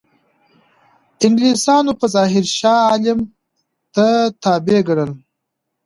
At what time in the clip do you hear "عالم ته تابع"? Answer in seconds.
2.89-4.79